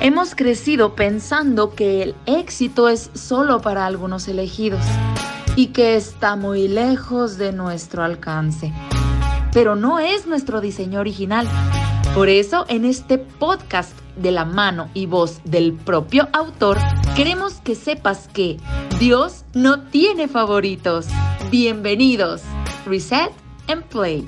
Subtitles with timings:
[0.00, 4.84] Hemos crecido pensando que el éxito es solo para algunos elegidos
[5.56, 8.72] y que está muy lejos de nuestro alcance.
[9.52, 11.48] Pero no es nuestro diseño original.
[12.14, 16.78] Por eso, en este podcast de la mano y voz del propio autor,
[17.16, 18.58] queremos que sepas que
[19.00, 21.06] Dios no tiene favoritos.
[21.50, 22.42] Bienvenidos.
[22.86, 23.32] Reset
[23.66, 24.24] and Play.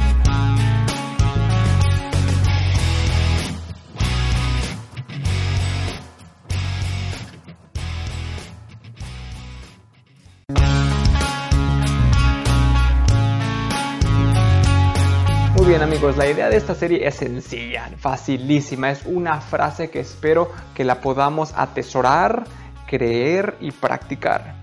[15.70, 20.50] Bien amigos, la idea de esta serie es sencilla, facilísima, es una frase que espero
[20.74, 22.42] que la podamos atesorar,
[22.88, 24.56] creer y practicar.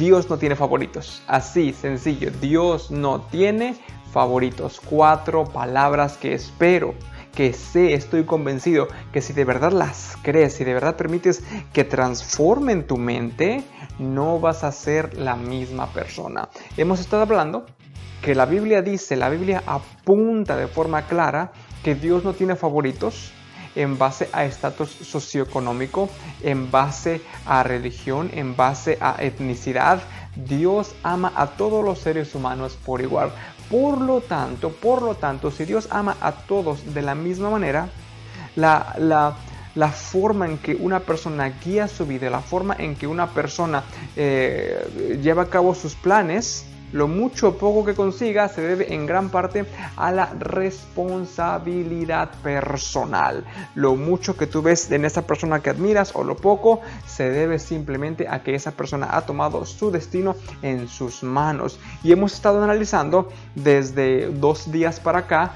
[0.00, 3.76] Dios no tiene favoritos, así sencillo, Dios no tiene
[4.12, 4.80] favoritos.
[4.84, 6.92] Cuatro palabras que espero
[7.36, 11.40] que sé, estoy convencido que si de verdad las crees, si de verdad permites
[11.72, 13.62] que transformen tu mente,
[14.00, 16.48] no vas a ser la misma persona.
[16.76, 17.64] Hemos estado hablando
[18.22, 21.52] que la Biblia dice, la Biblia apunta de forma clara
[21.82, 23.32] que Dios no tiene favoritos
[23.74, 26.08] en base a estatus socioeconómico,
[26.42, 30.00] en base a religión, en base a etnicidad.
[30.34, 33.30] Dios ama a todos los seres humanos por igual.
[33.70, 37.88] Por lo tanto, por lo tanto, si Dios ama a todos de la misma manera,
[38.56, 38.96] la,
[39.74, 43.84] la, forma en que una persona guía su vida, la forma en que una persona
[44.16, 49.06] eh, lleva a cabo sus planes, lo mucho o poco que consiga se debe en
[49.06, 53.44] gran parte a la responsabilidad personal.
[53.74, 57.58] Lo mucho que tú ves en esa persona que admiras o lo poco se debe
[57.58, 61.78] simplemente a que esa persona ha tomado su destino en sus manos.
[62.02, 65.52] Y hemos estado analizando desde dos días para acá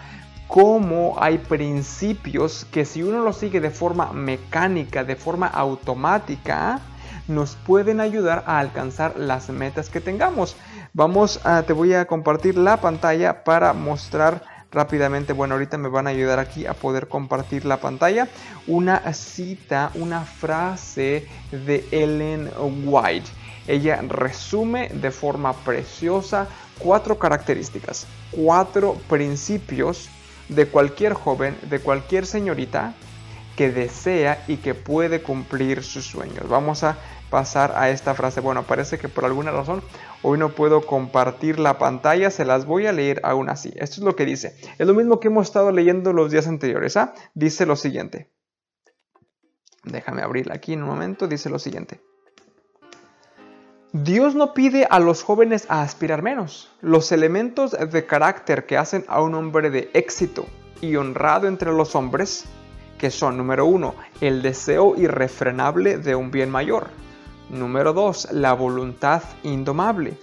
[0.49, 6.81] cómo hay principios que si uno los sigue de forma mecánica, de forma automática,
[7.29, 10.57] nos pueden ayudar a alcanzar las metas que tengamos.
[10.95, 16.07] Vamos a, te voy a compartir la pantalla para mostrar rápidamente, bueno, ahorita me van
[16.07, 18.29] a ayudar aquí a poder compartir la pantalla,
[18.67, 22.51] una cita, una frase de Ellen
[22.85, 23.31] White.
[23.67, 26.47] Ella resume de forma preciosa
[26.79, 30.11] cuatro características, cuatro principios
[30.51, 32.93] de cualquier joven, de cualquier señorita
[33.57, 36.47] que desea y que puede cumplir sus sueños.
[36.51, 36.99] Vamos a
[37.33, 38.41] pasar a esta frase.
[38.41, 39.83] Bueno, parece que por alguna razón
[40.23, 43.73] hoy no puedo compartir la pantalla, se las voy a leer aún así.
[43.77, 44.55] Esto es lo que dice.
[44.79, 46.99] Es lo mismo que hemos estado leyendo los días anteriores.
[46.99, 47.15] ¿ah?
[47.33, 48.31] Dice lo siguiente.
[49.83, 51.27] Déjame abrirla aquí en un momento.
[51.27, 52.03] Dice lo siguiente.
[53.95, 56.71] Dios no pide a los jóvenes a aspirar menos.
[56.83, 60.47] Los elementos de carácter que hacen a un hombre de éxito
[60.83, 62.45] y honrado entre los hombres
[62.99, 66.89] que son, número uno, el deseo irrefrenable de un bien mayor.
[67.51, 70.17] Número dos, la voluntad indomable.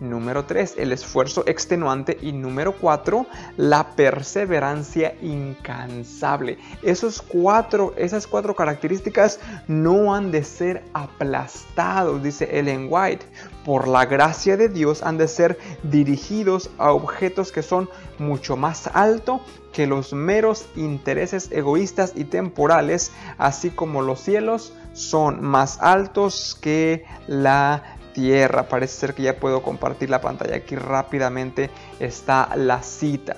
[0.00, 2.16] Número 3, el esfuerzo extenuante.
[2.22, 3.26] Y número 4,
[3.58, 6.58] la perseverancia incansable.
[6.82, 13.26] Esos cuatro, esas cuatro características no han de ser aplastados, dice Ellen White.
[13.64, 18.88] Por la gracia de Dios han de ser dirigidos a objetos que son mucho más
[18.94, 26.58] alto que los meros intereses egoístas y temporales, así como los cielos son más altos
[26.60, 28.68] que la tierra.
[28.68, 30.56] Parece ser que ya puedo compartir la pantalla.
[30.56, 33.36] Aquí rápidamente está la cita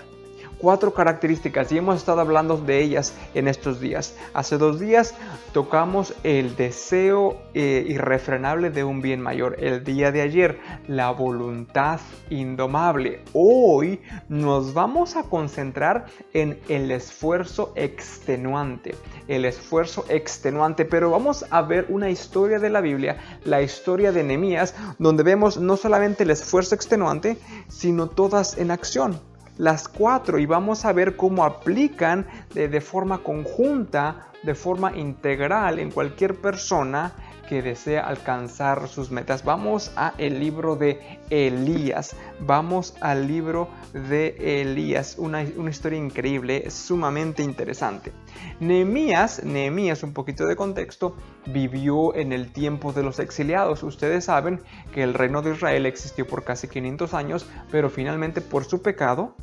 [0.62, 4.15] cuatro características y hemos estado hablando de ellas en estos días.
[4.33, 5.12] Hace dos días
[5.53, 9.56] tocamos el deseo eh, irrefrenable de un bien mayor.
[9.59, 11.99] El día de ayer, la voluntad
[12.31, 13.25] indomable.
[13.33, 18.94] Hoy nos vamos a concentrar en el esfuerzo extenuante.
[19.27, 24.23] El esfuerzo extenuante, pero vamos a ver una historia de la Biblia, la historia de
[24.23, 27.37] Nehemías, donde vemos no solamente el esfuerzo extenuante,
[27.69, 34.28] sino todas en acción las cuatro y vamos a ver cómo aplican de, forma conjunta,
[34.43, 37.12] de forma integral en cualquier persona
[37.49, 39.44] que desea alcanzar sus metas.
[39.44, 42.17] Vamos a el libro de Elías.
[42.41, 45.17] Vamos al libro de Elías.
[45.19, 48.12] Una, una historia increíble, sumamente interesante.
[48.61, 51.17] Nehemías, Nehemías, un poquito de contexto,
[51.47, 53.83] vivió en el tiempo de los exiliados.
[53.83, 54.61] Ustedes saben
[54.93, 59.35] que el reino de Israel existió por casi 500 años, pero finalmente por su pecado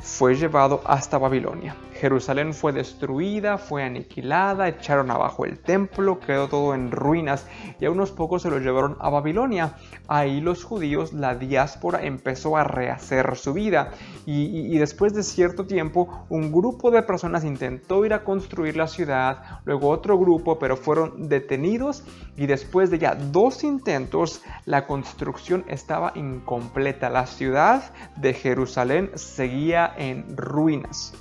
[0.00, 1.76] fue llevado hasta Babilonia.
[1.98, 7.46] Jerusalén fue destruida, fue aniquilada, echaron abajo el templo, quedó todo en ruinas
[7.80, 9.74] y a unos pocos se lo llevaron a Babilonia.
[10.06, 13.90] Ahí los judíos, la diáspora, empezó a rehacer su vida
[14.26, 18.86] y, y después de cierto tiempo un grupo de personas intentó ir a construir la
[18.86, 22.04] ciudad, luego otro grupo, pero fueron detenidos
[22.36, 27.10] y después de ya dos intentos la construcción estaba incompleta.
[27.10, 31.12] La ciudad de Jerusalén seguía en ruinas.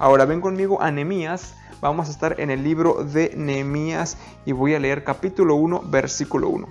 [0.00, 1.54] Ahora ven conmigo a Nehemías.
[1.82, 4.16] Vamos a estar en el libro de Nehemías
[4.46, 6.68] y voy a leer capítulo 1, versículo 1.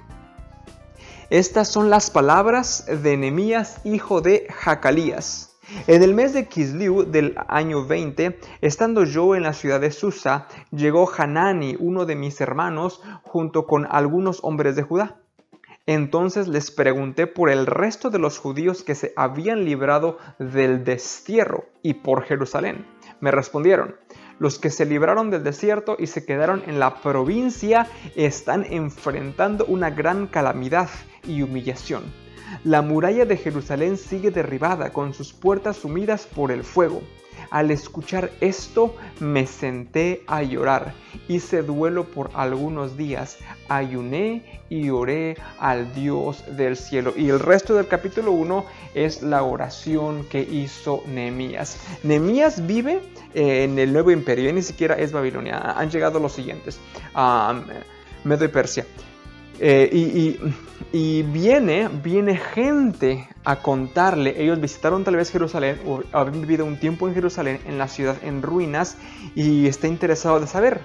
[1.30, 5.60] Estas son las palabras de Nehemías, hijo de Jacalías.
[5.86, 10.48] En el mes de Kisliu del año 20, estando yo en la ciudad de Susa,
[10.72, 15.18] llegó Hanani, uno de mis hermanos, junto con algunos hombres de Judá.
[15.86, 21.66] Entonces les pregunté por el resto de los judíos que se habían librado del destierro
[21.84, 22.86] y por Jerusalén
[23.22, 23.96] me respondieron,
[24.40, 29.90] los que se libraron del desierto y se quedaron en la provincia están enfrentando una
[29.90, 30.90] gran calamidad
[31.28, 32.04] y humillación.
[32.64, 37.02] La muralla de Jerusalén sigue derribada con sus puertas sumidas por el fuego.
[37.52, 40.94] Al escuchar esto me senté a llorar.
[41.28, 43.38] Hice duelo por algunos días.
[43.68, 47.14] Ayuné y oré al Dios del cielo.
[47.16, 51.78] Y el resto del capítulo 1 es la oración que hizo Nehemías.
[52.04, 53.02] Nehemías vive
[53.34, 55.74] eh, en el nuevo imperio, ni siquiera es Babilonia.
[55.76, 56.80] Han llegado los siguientes.
[57.16, 57.64] Um,
[58.24, 58.86] Medo y Persia.
[59.62, 60.38] Eh,
[60.92, 66.80] y, viene, viene gente a contarle, ellos visitaron tal vez Jerusalén o habían vivido un
[66.80, 68.98] tiempo en Jerusalén, en la ciudad en ruinas,
[69.36, 70.82] y está interesado de saber.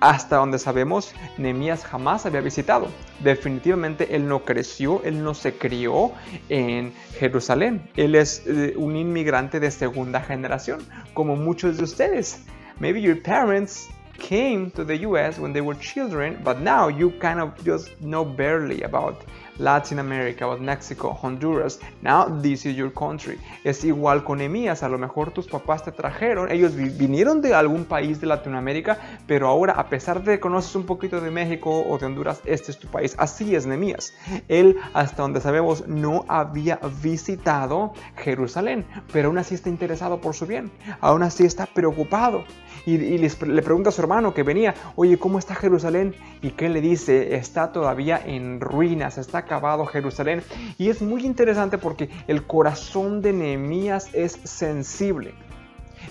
[0.00, 2.88] Hasta donde sabemos, Nehemías jamás había visitado.
[3.22, 6.12] Definitivamente él no creció, él no se crió
[6.48, 7.82] en Jerusalén.
[7.96, 10.80] Él es eh, un inmigrante de segunda generación,
[11.12, 12.44] como muchos de ustedes.
[12.78, 13.90] Maybe your parents
[14.20, 18.24] came to the US when they were children, but now you kind of just know
[18.24, 19.24] barely about
[19.58, 21.80] Latin America, about Mexico, Honduras.
[22.02, 23.38] Now this is your country.
[23.64, 27.84] Es igual con Emías, a lo mejor tus papás te trajeron, ellos vinieron de algún
[27.84, 31.98] país de Latinoamérica, pero ahora a pesar de que conoces un poquito de México o
[31.98, 33.14] de Honduras, este es tu país.
[33.18, 34.14] Así es Nemías.
[34.48, 40.46] Él, hasta donde sabemos, no había visitado Jerusalén, pero aún así está interesado por su
[40.46, 40.70] bien,
[41.00, 42.44] aún así está preocupado.
[42.86, 46.14] Y, le pregunta a su hermano que venía, oye, ¿cómo está Jerusalén?
[46.42, 50.42] Y que le dice, está todavía en ruinas, está acabado Jerusalén.
[50.78, 55.34] Y es muy interesante porque el corazón de Nehemías es sensible.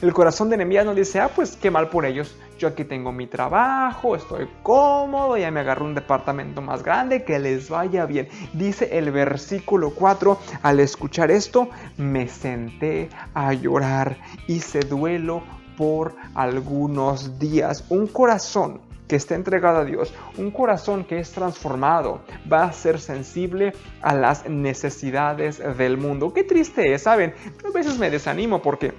[0.01, 2.37] El corazón de Nehemías no dice, ah, pues qué mal por ellos.
[2.57, 7.37] Yo aquí tengo mi trabajo, estoy cómodo, ya me agarro un departamento más grande, que
[7.39, 8.29] les vaya bien.
[8.53, 14.17] Dice el versículo 4, al escuchar esto, me senté a llorar,
[14.47, 15.43] hice duelo
[15.79, 17.85] por algunos días.
[17.87, 22.19] Un corazón que está entregado a Dios, un corazón que es transformado,
[22.51, 23.71] va a ser sensible
[24.01, 26.33] a las necesidades del mundo.
[26.33, 27.33] Qué triste es, ¿saben?
[27.65, 28.93] A veces me desanimo porque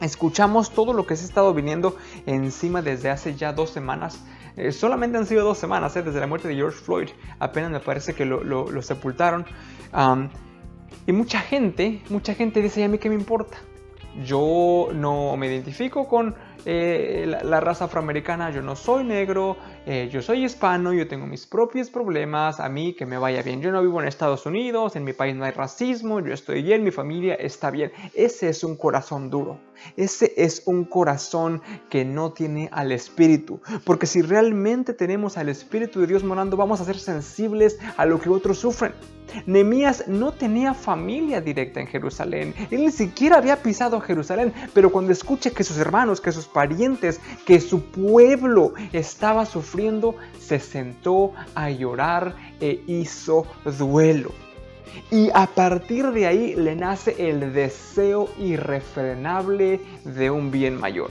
[0.00, 4.18] escuchamos todo lo que se ha estado viniendo encima desde hace ya dos semanas.
[4.56, 6.02] Eh, solamente han sido dos semanas, ¿eh?
[6.02, 7.10] desde la muerte de George Floyd.
[7.40, 9.44] Apenas me parece que lo, sepultaron.
[11.06, 13.58] y mucha gente, mucha gente dice, ¿y a mí qué me importa?
[14.24, 16.34] Yo no me identifico con
[16.64, 19.56] eh, la, raza afroamericana, yo no soy negro,
[19.92, 23.60] eh, yo soy hispano, yo tengo mis propios problemas, a mí que me vaya bien.
[23.60, 26.84] Yo no vivo en Estados Unidos, en mi país no hay racismo, yo estoy bien,
[26.84, 27.90] mi familia está bien.
[28.14, 29.58] Ese es un corazón duro.
[29.96, 33.60] Ese es un corazón que no tiene al Espíritu.
[33.84, 38.20] Porque si realmente tenemos al Espíritu de Dios morando, vamos a ser sensibles a lo
[38.20, 38.92] que otros sufren.
[39.46, 42.54] Nemías no tenía familia directa en Jerusalén.
[42.70, 44.52] Él ni siquiera había pisado Jerusalén.
[44.74, 49.79] Pero cuando escucha que sus hermanos, que sus parientes, que su pueblo estaba sufriendo,
[50.38, 53.46] se sentó a llorar e hizo
[53.78, 54.32] duelo.
[55.10, 61.10] Y a partir de ahí le nace el deseo irrefrenable de un bien mayor.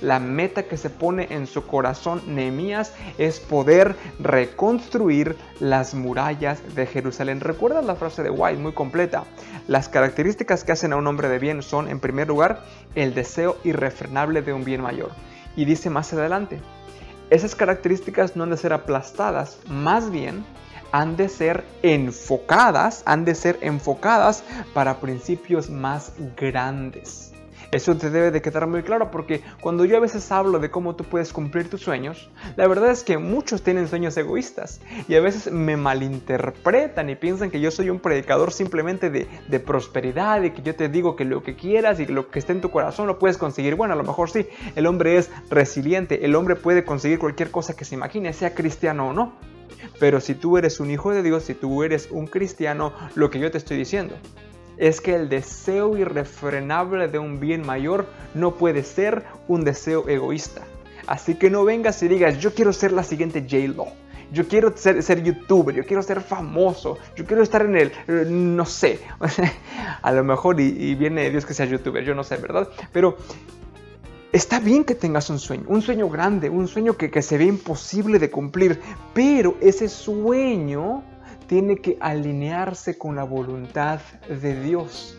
[0.00, 6.86] La meta que se pone en su corazón Nehemías es poder reconstruir las murallas de
[6.86, 7.40] Jerusalén.
[7.40, 9.24] ¿Recuerda la frase de White muy completa?
[9.66, 13.56] Las características que hacen a un hombre de bien son, en primer lugar, el deseo
[13.64, 15.10] irrefrenable de un bien mayor.
[15.56, 16.60] Y dice más adelante,
[17.34, 20.44] esas características no han de ser aplastadas, más bien
[20.92, 27.33] han de ser enfocadas, han de ser enfocadas para principios más grandes.
[27.74, 30.94] Eso te debe de quedar muy claro porque cuando yo a veces hablo de cómo
[30.94, 35.20] tú puedes cumplir tus sueños, la verdad es que muchos tienen sueños egoístas y a
[35.20, 40.52] veces me malinterpretan y piensan que yo soy un predicador simplemente de, de prosperidad y
[40.52, 43.08] que yo te digo que lo que quieras y lo que esté en tu corazón
[43.08, 43.74] lo puedes conseguir.
[43.74, 47.74] Bueno, a lo mejor sí, el hombre es resiliente, el hombre puede conseguir cualquier cosa
[47.74, 49.32] que se imagine, sea cristiano o no.
[49.98, 53.40] Pero si tú eres un hijo de Dios, si tú eres un cristiano, lo que
[53.40, 54.14] yo te estoy diciendo
[54.76, 60.62] es que el deseo irrefrenable de un bien mayor no puede ser un deseo egoísta.
[61.06, 63.86] Así que no vengas y digas, yo quiero ser la siguiente J-Lo.
[64.32, 68.64] Yo quiero ser, ser, youtuber, yo quiero ser famoso, yo quiero estar en el, no
[68.64, 68.98] sé,
[70.02, 72.68] a lo mejor y, viene Dios que sea youtuber, yo no sé, ¿verdad?
[72.92, 73.16] Pero
[74.32, 77.44] Está bien que tengas un sueño, un sueño grande, un sueño que, que, se ve
[77.44, 78.80] imposible de cumplir,
[79.12, 81.04] pero ese sueño
[81.46, 85.18] tiene que alinearse con la voluntad de Dios.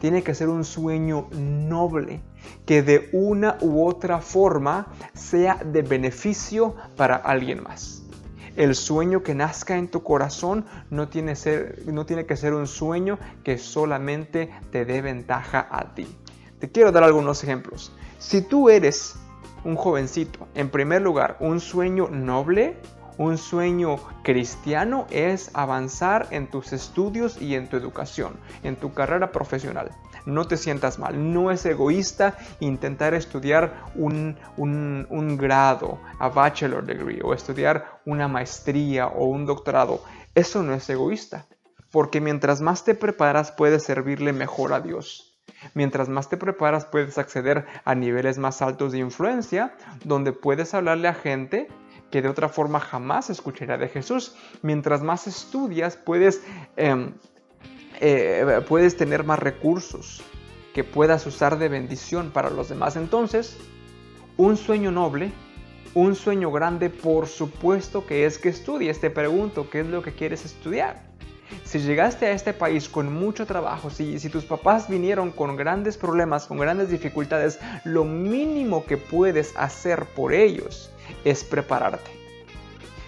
[0.00, 2.22] Tiene que ser un sueño noble,
[2.64, 8.02] que de una u otra forma sea de beneficio para alguien más.
[8.56, 12.66] El sueño que nazca en tu corazón no tiene, ser, no tiene que ser un
[12.66, 16.06] sueño que solamente te dé ventaja a ti.
[16.58, 17.92] Te quiero dar algunos ejemplos.
[18.18, 19.16] Si tú eres
[19.64, 22.76] un jovencito, en primer lugar, un sueño noble,
[23.20, 29.30] un sueño cristiano es avanzar en tus estudios y en tu educación, en tu carrera
[29.30, 29.90] profesional.
[30.24, 37.20] No te sientas mal, no es egoísta intentar estudiar un, un, grado, a bachelor degree,
[37.22, 40.02] o estudiar una maestría o un doctorado.
[40.34, 41.44] Eso no es egoísta,
[41.90, 45.38] porque mientras más te preparas puedes servirle mejor a Dios.
[45.74, 49.74] Mientras más te preparas puedes acceder a niveles más altos de influencia,
[50.04, 51.68] donde puedes hablarle a gente
[52.10, 54.34] que de otra forma jamás escucharía de Jesús.
[54.62, 56.42] Mientras más estudias, puedes,
[56.76, 57.12] em,
[58.00, 60.22] eh, puedes tener más recursos
[60.74, 62.96] que puedas usar de bendición para los demás.
[62.96, 63.56] Entonces,
[64.36, 65.32] un sueño noble,
[65.94, 69.00] un sueño grande, por supuesto que es que estudies.
[69.00, 71.08] Te pregunto, ¿qué es lo que quieres estudiar?
[71.64, 75.96] Si llegaste a este país con mucho trabajo, si, si, tus papás vinieron con grandes
[75.96, 80.92] problemas, con grandes dificultades, lo mínimo que puedes hacer por ellos
[81.24, 82.19] es prepararte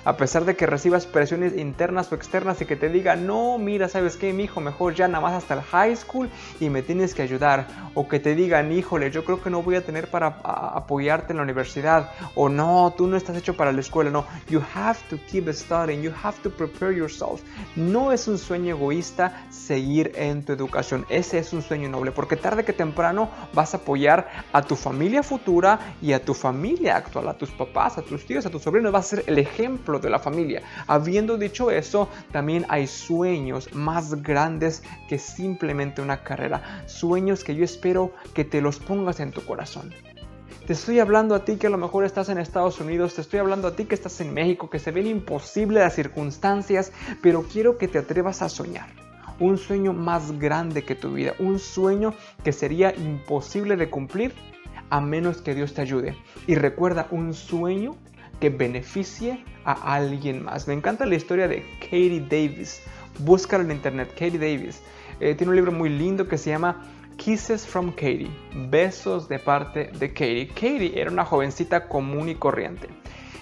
[0.05, 3.89] a pesar de que recibas presiones internas o externas y que te diga, no, mira,
[3.89, 4.61] ¿sabes qué, mi hijo?
[4.61, 6.29] Mejor ya nada más hasta el high school
[6.61, 7.67] y me tienes que ayudar.
[7.95, 11.37] O que te digan, híjole, yo creo que no voy a tener para apoyarte en
[11.37, 12.11] la universidad.
[12.35, 14.11] O no, tú no estás hecho para la escuela.
[14.11, 17.43] No, you have to keep studying, you have to prepare yourself.
[17.77, 21.07] No es un sueño egoísta seguir en tu educación.
[21.09, 25.23] Ese es un sueño noble, porque tarde que temprano vas a apoyar a tu familia
[25.23, 28.93] futura y a tu familia actual, a tus papás, a tus tíos, a tus sobrinos.
[28.93, 30.63] Vas a ser el ejemplo de la familia.
[30.87, 36.85] Habiendo dicho eso, también hay sueños más grandes que simplemente una carrera.
[36.87, 39.93] Sueños que yo espero que te los pongas en tu corazón.
[40.67, 43.41] Te estoy hablando a ti que a lo mejor estás en Estados Unidos, te estoy
[43.41, 47.79] hablando a ti que estás en México, que se ven imposibles las circunstancias, pero quiero
[47.79, 48.89] que te atrevas a soñar.
[49.41, 54.35] Un sueño más grande que tu vida, un sueño que sería imposible de cumplir
[54.89, 56.15] a menos que Dios te ayude.
[56.47, 57.97] Y recuerda, un sueño
[58.43, 60.67] que beneficie a alguien más.
[60.67, 62.83] Me encanta la historia de Katie Davis.
[63.21, 64.83] Búscala en internet, Katie Davis.
[65.21, 66.83] Eh, tiene un libro muy lindo que se llama
[67.19, 68.33] Kisses from Katie.
[68.69, 70.49] Besos de parte de Katie.
[70.49, 72.89] Katie era una jovencita común y corriente.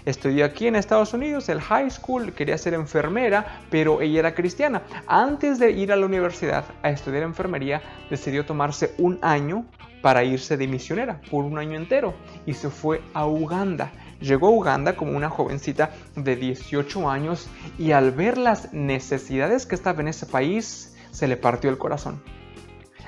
[0.04, 4.83] Estudió aquí en Estados Unidos, el high school, quería ser enfermera, pero ella era cristiana.
[5.07, 7.80] Antes de ir a la universidad a estudiar enfermería,
[8.11, 9.64] decidió tomarse un año
[10.02, 12.12] para irse de misionera, por un año entero,
[12.45, 13.92] y se fue a Uganda.
[14.20, 17.48] Llegó a Uganda como una jovencita de 18 años
[17.78, 22.22] y al ver las necesidades que estaba en ese país, se le partió el corazón.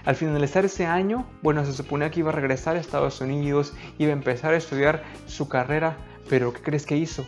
[0.04, 4.10] Al finalizar ese año, bueno, se suponía que iba a regresar a Estados Unidos, iba
[4.10, 5.96] a empezar a estudiar su carrera,
[6.28, 7.24] pero ¿qué crees que hizo?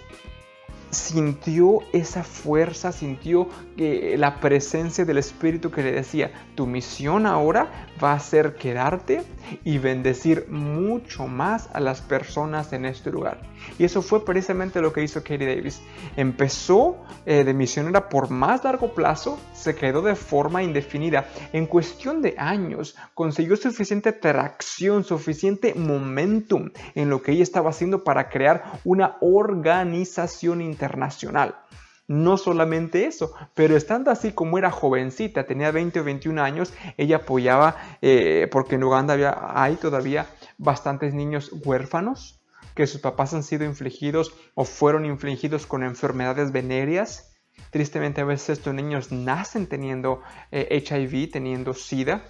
[0.94, 8.12] sintió esa fuerza, sintió la presencia del Espíritu que le decía, tu misión ahora va
[8.12, 9.23] a ser quedarte
[9.64, 13.40] y bendecir mucho más a las personas en este lugar.
[13.78, 15.81] Y eso fue precisamente lo que hizo Katie Davis.
[16.16, 21.26] Empezó eh, de misionera por más largo plazo, se quedó de forma indefinida.
[21.52, 28.04] En cuestión de años, consiguió suficiente tracción, suficiente momentum en lo que ella estaba haciendo
[28.04, 31.57] para crear una organización internacional.
[32.06, 37.16] No solamente eso, pero estando así como era jovencita, tenía 20 o 21 años, ella
[37.16, 40.26] apoyaba, eh, porque en Uganda había, hay todavía
[40.58, 42.40] bastantes niños huérfanos
[42.75, 47.32] que sus papás han sido infligidos o fueron infligidos con enfermedades venéreas.
[47.70, 50.20] Tristemente a veces estos niños nacen teniendo
[50.50, 52.25] HIV, eh, teniendo SIDA,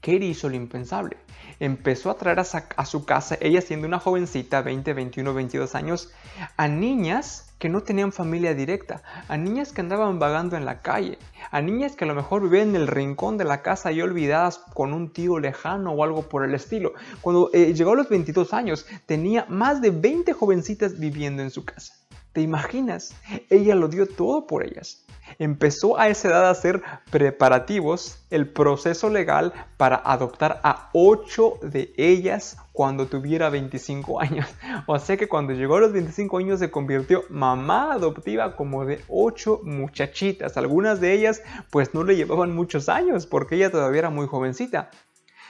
[0.00, 1.16] Katie hizo lo impensable.
[1.58, 6.10] Empezó a traer a, su casa, ella siendo una jovencita, 20, 21, 22 años,
[6.56, 11.18] a niñas que no tenían familia directa, a niñas que andaban vagando en la calle,
[11.50, 14.58] a niñas que a lo mejor vivían en el rincón de la casa y olvidadas
[14.72, 16.94] con un tío lejano o algo por el estilo.
[17.20, 21.66] Cuando eh, llegó a los 22 años, tenía más de 20 jovencitas viviendo en su
[21.66, 21.92] casa.
[22.32, 23.14] ¿Te imaginas?
[23.50, 25.04] Ella lo dio todo por ellas
[25.38, 31.92] empezó a esa edad a hacer preparativos, el proceso legal para adoptar a 8 de
[31.96, 34.48] ellas cuando tuviera 25 años.
[34.86, 39.02] O sea que cuando llegó a los 25 años se convirtió mamá adoptiva como de
[39.08, 40.56] 8 muchachitas.
[40.56, 44.90] Algunas de ellas pues no le llevaban muchos años porque ella todavía era muy jovencita.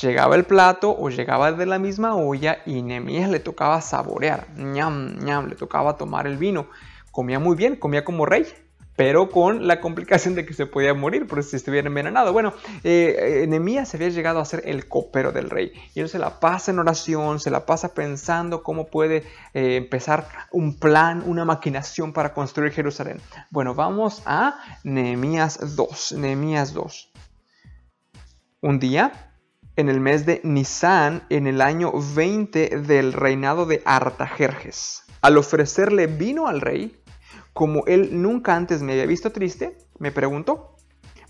[0.00, 5.18] Llegaba el plato o llegaba de la misma olla y Nehemías le tocaba saborear, ñam,
[5.18, 6.66] ñam, le tocaba tomar el vino.
[7.10, 8.46] Comía muy bien, comía como rey,
[8.96, 12.32] pero con la complicación de que se podía morir por si estuviera envenenado.
[12.32, 13.46] Bueno, eh,
[13.84, 16.78] se había llegado a ser el copero del rey y él se la pasa en
[16.78, 22.72] oración, se la pasa pensando cómo puede eh, empezar un plan, una maquinación para construir
[22.72, 23.20] Jerusalén.
[23.50, 27.12] Bueno, vamos a Nehemías 2, Nehemías 2.
[28.62, 29.32] Un día,
[29.76, 36.06] en el mes de Nisan, en el año 20 del reinado de Artajerjes, al ofrecerle
[36.06, 36.98] vino al rey,
[37.56, 40.76] como él nunca antes me había visto triste, me preguntó,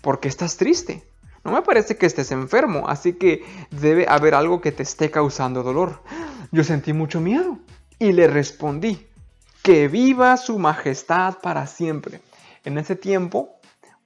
[0.01, 1.07] ¿por qué estás triste?
[1.45, 5.63] No me parece que estés enfermo, así que debe haber algo que te esté causando
[5.63, 6.01] dolor.
[6.51, 7.59] Yo sentí mucho miedo
[7.97, 9.07] y le respondí,
[9.63, 12.19] que viva su majestad para siempre.
[12.65, 13.56] En ese tiempo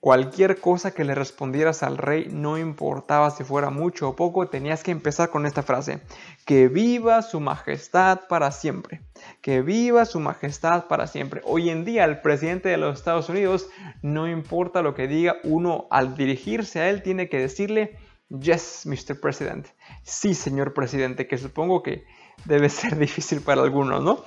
[0.02, 4.82] Cualquier cosa que le respondieras al rey, no importaba si fuera mucho o poco, tenías
[4.82, 6.02] que empezar con esta frase.
[6.44, 9.02] Que viva su majestad para siempre.
[9.42, 11.42] Que viva su majestad para siempre.
[11.46, 13.70] Hoy en día el presidente de los Estados Unidos,
[14.02, 17.96] no importa lo que diga, uno al dirigirse a él tiene que decirle,
[18.30, 19.20] yes, Mr.
[19.22, 19.68] President.
[20.02, 22.06] Sí, señor presidente, que supongo que
[22.46, 24.26] debe ser difícil para algunos, ¿no?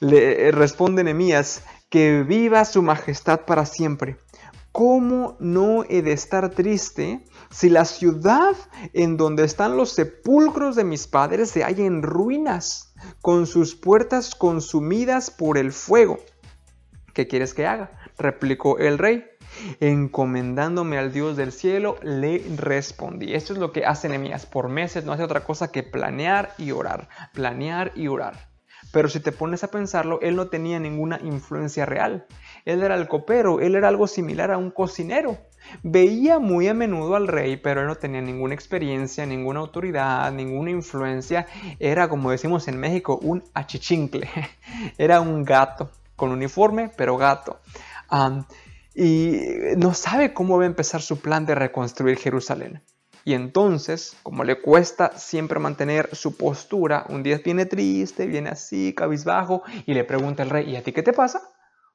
[0.00, 4.16] Le responde Nemías, que viva su majestad para siempre.
[4.72, 8.56] ¿Cómo no he de estar triste si la ciudad
[8.94, 14.34] en donde están los sepulcros de mis padres se halla en ruinas, con sus puertas
[14.34, 16.18] consumidas por el fuego?
[17.12, 17.90] ¿Qué quieres que haga?
[18.16, 19.24] replicó el rey.
[19.80, 23.34] Encomendándome al Dios del cielo, le respondí.
[23.34, 24.46] Esto es lo que hace Nehemías.
[24.46, 28.51] Por meses no hace otra cosa que planear y orar, planear y orar.
[28.92, 32.26] Pero si te pones a pensarlo, él no tenía ninguna influencia real.
[32.66, 35.38] Él era el copero, él era algo similar a un cocinero.
[35.82, 40.70] Veía muy a menudo al rey, pero él no tenía ninguna experiencia, ninguna autoridad, ninguna
[40.70, 41.46] influencia.
[41.78, 44.28] Era, como decimos en México, un achichincle.
[44.98, 47.60] Era un gato, con uniforme, pero gato.
[48.94, 49.38] y
[49.78, 52.82] no sabe cómo va a empezar su plan de reconstruir Jerusalén.
[53.24, 58.94] Y entonces, como le cuesta siempre mantener su postura, un día viene triste, viene así,
[58.94, 61.40] cabizbajo, y le pregunta al rey, ¿y a ti qué te pasa?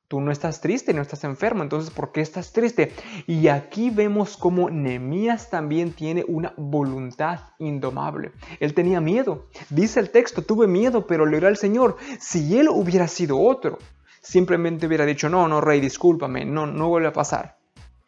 [0.07, 2.93] Tú no estás triste, no estás enfermo, entonces ¿por qué estás triste?
[3.25, 8.31] Y aquí vemos cómo Nehemías también tiene una voluntad indomable.
[8.61, 9.47] Él tenía miedo.
[9.69, 11.97] Dice el texto, tuve miedo, pero le al Señor.
[12.21, 13.79] Si él hubiera sido otro,
[14.21, 17.56] simplemente hubiera dicho, no, no, rey, discúlpame, no, no vuelve a pasar.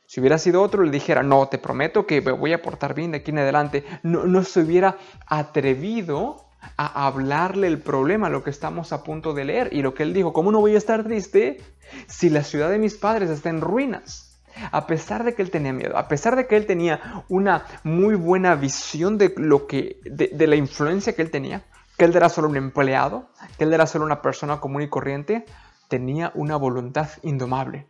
[0.10, 3.12] Si hubiera sido otro, le dijera, no, te prometo que me voy a portar bien
[3.12, 3.86] de aquí en adelante.
[4.02, 9.46] No, no se hubiera atrevido a hablarle el problema, lo que estamos a punto de
[9.46, 9.70] leer.
[9.72, 11.62] Y lo que él dijo, ¿cómo no voy a estar triste
[12.08, 14.42] si la ciudad de mis padres está en ruinas?
[14.72, 18.16] A pesar de que él tenía miedo, a pesar de que él tenía una muy
[18.16, 21.62] buena visión de lo que, de, la influencia que él tenía,
[22.00, 25.46] que él era solo un empleado, que él era solo una persona común y corriente,
[25.88, 27.86] tenía una voluntad indomable.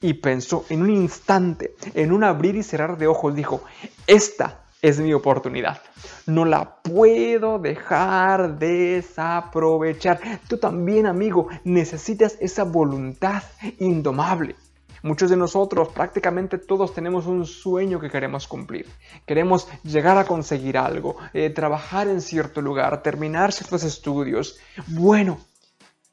[0.00, 3.62] Y pensó en un instante, en un abrir y cerrar de ojos, dijo,
[4.06, 5.80] esta es mi oportunidad.
[6.26, 10.20] No la puedo dejar desaprovechar.
[10.48, 13.42] Tú también, amigo, necesitas esa voluntad
[13.78, 14.56] indomable.
[15.02, 18.86] Muchos de nosotros, prácticamente todos, tenemos un sueño que queremos cumplir.
[19.24, 24.58] Queremos llegar a conseguir algo, eh, trabajar en cierto lugar, terminar ciertos estudios.
[24.88, 25.38] Bueno,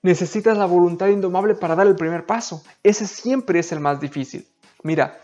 [0.04, 2.64] necesitas la voluntad indomable para dar el primer paso.
[2.84, 4.48] Ese siempre es el más difícil.
[4.84, 5.20] Mira,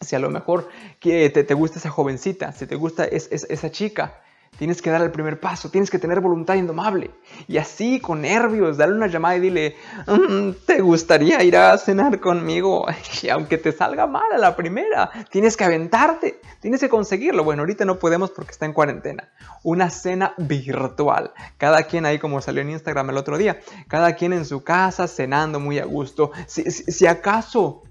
[0.00, 0.68] si a lo mejor
[1.00, 4.22] te, te gusta esa jovencita, si te gusta esa chica,
[4.58, 7.10] tienes que dar el primer paso, tienes que tener voluntad indomable.
[7.46, 12.20] Y así, con nervios, darle una llamada y dile, mm, ¿te gustaría ir a cenar
[12.20, 12.86] conmigo?
[13.22, 17.44] Y aunque te salga mal a la primera, tienes que aventarte, tienes que conseguirlo.
[17.44, 19.28] Bueno, ahorita no podemos porque está en cuarentena.
[19.62, 21.32] Una cena virtual.
[21.56, 25.08] Cada quien ahí, como salió en Instagram el otro día, cada quien en su casa
[25.08, 26.32] cenando muy a gusto.
[26.46, 27.82] si acaso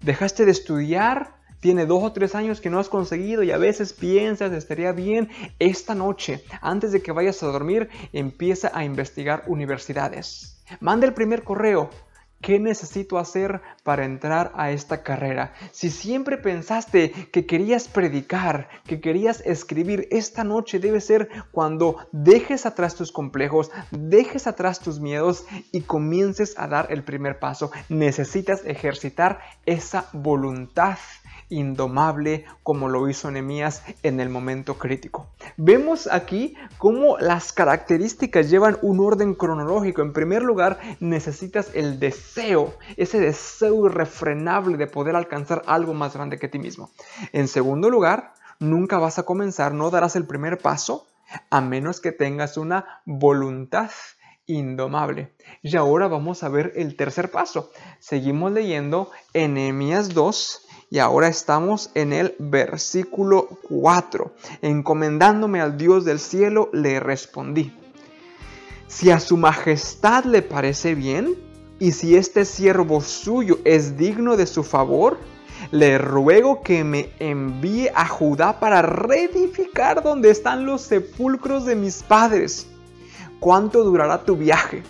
[0.00, 3.92] dejaste de estudiar, tiene dos o tres años que no has conseguido y a veces
[3.92, 10.62] piensas, estaría bien, esta noche, antes de que vayas a dormir, empieza a investigar universidades.
[10.80, 11.90] Manda el primer correo.
[12.40, 15.54] ¿Qué necesito hacer para entrar a esta carrera?
[15.72, 22.66] Si siempre pensaste que querías predicar, que querías escribir, esta noche debe ser cuando dejes
[22.66, 27.70] atrás tus complejos, dejes atrás tus miedos y comiences a dar el primer paso.
[27.88, 30.98] Necesitas ejercitar esa voluntad
[31.48, 35.28] indomable como lo hizo Nehemías en el momento crítico.
[35.56, 40.02] Vemos aquí cómo las características llevan un orden cronológico.
[40.02, 42.25] En primer lugar, necesitas el deseo,
[42.96, 46.90] ese deseo irrefrenable de poder alcanzar algo más grande que ti mismo.
[47.32, 51.06] En segundo lugar, nunca vas a comenzar, no darás el primer paso
[51.50, 53.90] a menos que tengas una voluntad
[54.46, 55.34] indomable.
[55.62, 57.72] Y ahora vamos a ver el tercer paso.
[57.98, 64.32] Seguimos leyendo en Nehemías 2, y ahora estamos en el versículo 4.
[64.62, 67.76] Encomendándome al Dios del cielo, le respondí.
[68.86, 71.34] Si a su majestad le parece bien,
[71.78, 75.18] y si este siervo suyo es digno de su favor,
[75.70, 82.02] le ruego que me envíe a Judá para reedificar donde están los sepulcros de mis
[82.02, 82.66] padres.
[83.40, 84.82] ¿Cuánto durará tu viaje?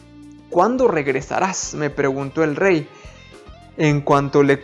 [0.51, 1.75] ¿Cuándo regresarás?
[1.75, 2.89] me preguntó el rey.
[3.77, 4.61] En cuanto le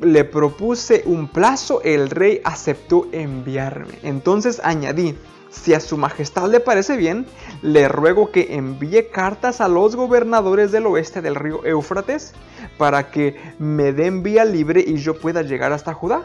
[0.00, 3.94] le propuse un plazo, el rey aceptó enviarme.
[4.02, 5.16] Entonces añadí,
[5.54, 7.26] si a su majestad le parece bien,
[7.62, 12.34] le ruego que envíe cartas a los gobernadores del oeste del río Éufrates
[12.76, 16.22] para que me den vía libre y yo pueda llegar hasta Judá.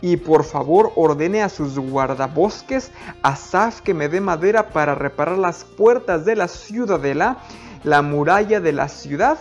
[0.00, 2.90] Y por favor ordene a sus guardabosques,
[3.22, 7.38] a Saf que me dé madera para reparar las puertas de la ciudadela,
[7.84, 9.38] la muralla de la ciudad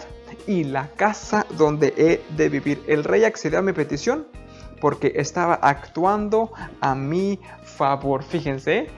[0.48, 2.84] y la casa donde he de vivir.
[2.88, 4.26] El rey accedió a mi petición
[4.80, 8.24] porque estaba actuando a mi favor.
[8.24, 8.90] Fíjense,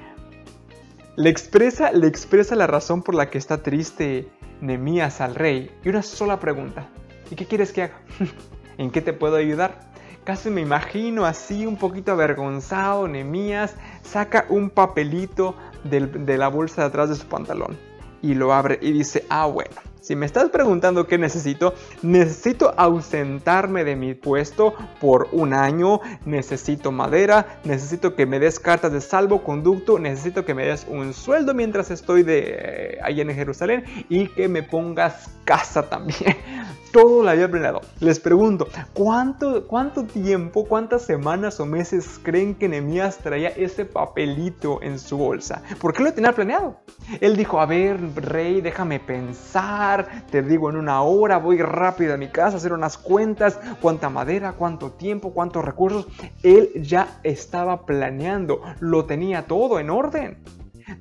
[1.15, 4.27] le expresa, le expresa la razón por la que está triste
[4.61, 5.71] Nemías al rey.
[5.83, 6.87] Y una sola pregunta.
[7.29, 7.99] ¿Y qué quieres que haga?
[8.77, 9.79] ¿En qué te puedo ayudar?
[10.23, 16.87] Casi me imagino así un poquito avergonzado, Nemías saca un papelito de la bolsa de
[16.87, 17.77] atrás de su pantalón
[18.21, 23.85] y lo abre y dice, ah bueno, si me estás preguntando qué necesito, necesito ausentarme
[23.85, 29.99] de mi puesto por un año, necesito madera, necesito que me des cartas de salvoconducto,
[29.99, 34.49] necesito que me des un sueldo mientras estoy de, eh, ahí en Jerusalén y que
[34.49, 36.35] me pongas casa también.
[36.93, 37.81] Todo lo había planeado.
[37.99, 44.79] Les pregunto, ¿cuánto, ¿cuánto tiempo, cuántas semanas o meses creen que Nehemías traía ese papelito
[44.81, 45.63] en su bolsa?
[45.81, 46.77] ¿Por qué lo tenía planeado?
[47.19, 52.17] Él dijo, a ver, rey, déjame pensar te digo en una hora, voy rápido a
[52.17, 56.07] mi casa a hacer unas cuentas, cuánta madera, cuánto tiempo, cuántos recursos.
[56.43, 60.37] Él ya estaba planeando, lo tenía todo en orden.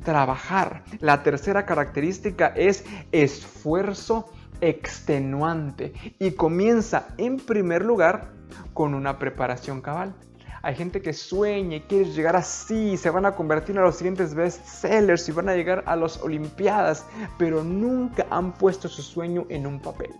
[0.04, 0.84] Trabajar.
[1.00, 4.30] La tercera característica es esfuerzo
[4.62, 8.32] extenuante y comienza en primer lugar
[8.72, 10.14] con una preparación cabal.
[10.62, 14.32] Hay gente que sueña y quiere llegar así, se van a convertir en los siguientes
[14.32, 17.04] bestsellers y van a llegar a las Olimpiadas,
[17.36, 20.12] pero nunca han puesto su sueño en un papel.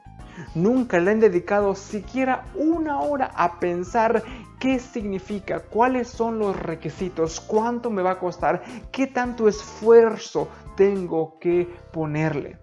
[0.57, 4.25] Nunca le han dedicado siquiera una hora a pensar
[4.59, 11.39] qué significa, cuáles son los requisitos, cuánto me va a costar, qué tanto esfuerzo tengo
[11.39, 12.59] que ponerle.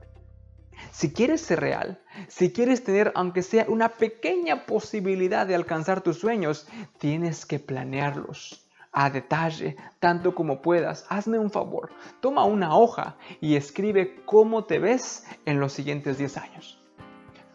[0.99, 6.19] Si quieres ser real, si quieres tener aunque sea una pequeña posibilidad de alcanzar tus
[6.19, 11.05] sueños, tienes que planearlos a detalle, tanto como puedas.
[11.07, 16.35] Hazme un favor, toma una hoja y escribe cómo te ves en los siguientes 10
[16.35, 16.83] años.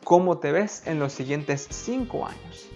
[0.05, 2.71] Cómo te ves en los siguientes 5 años.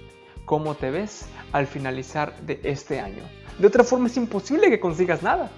[0.44, 3.22] Cómo te ves al finalizar de este año.
[3.58, 5.50] De otra forma es imposible que consigas nada.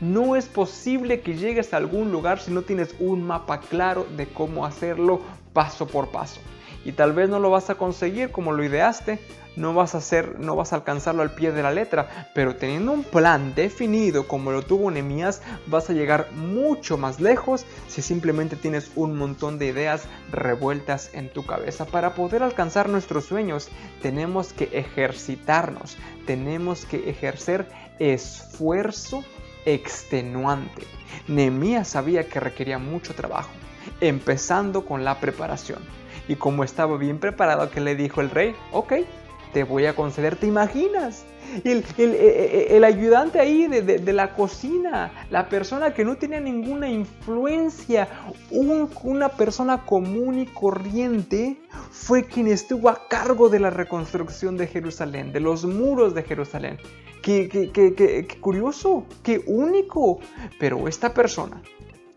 [0.00, 4.26] No es posible que llegues a algún lugar si no tienes un mapa claro de
[4.26, 5.20] cómo hacerlo
[5.52, 6.40] paso por paso.
[6.86, 9.18] Y tal vez no lo vas a conseguir como lo ideaste,
[9.56, 12.92] no vas a hacer, no vas a alcanzarlo al pie de la letra, pero teniendo
[12.92, 18.56] un plan definido como lo tuvo Nehemías, vas a llegar mucho más lejos si simplemente
[18.56, 21.84] tienes un montón de ideas revueltas en tu cabeza.
[21.84, 23.68] Para poder alcanzar nuestros sueños,
[24.00, 29.24] tenemos que ejercitarnos, tenemos que ejercer esfuerzo
[29.64, 30.86] extenuante.
[31.28, 33.50] Nehemías sabía que requería mucho trabajo,
[34.00, 35.80] empezando con la preparación.
[36.28, 38.54] Y como estaba bien preparado, que le dijo el rey?
[38.72, 38.94] Ok,
[39.52, 41.24] te voy a conceder, ¿te imaginas?
[41.64, 46.16] El, el, e, e, el, ayudante ahí de, de, la cocina, la persona que no
[46.16, 48.08] tenía ninguna influencia,
[48.50, 51.60] una persona común y corriente,
[51.90, 56.78] fue quien estuvo a cargo de la reconstrucción de Jerusalén, de los muros de Jerusalén.
[57.22, 60.20] Qué, qué, qué, qué curioso, qué único.
[60.58, 61.62] Pero esta persona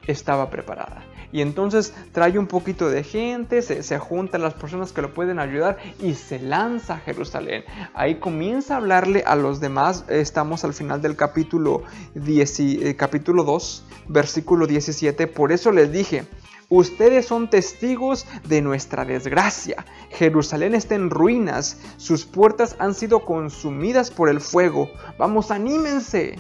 [0.07, 1.03] estaba preparada.
[1.33, 5.79] Y entonces trae un poquito de gente, se, juntan las personas que lo pueden ayudar
[5.99, 7.63] y se lanza a Jerusalén.
[7.95, 10.05] Ahí comienza a hablarle a los demás.
[10.09, 15.25] Estamos al final del capítulo, 10, eh, capítulo 2, versículo 17.
[15.25, 16.25] Por eso les dije,
[16.69, 19.85] Ustedes son testigos de nuestra desgracia.
[20.09, 24.89] Jerusalén está en ruinas, sus puertas han sido consumidas por el fuego.
[25.19, 26.39] Vamos, anímense.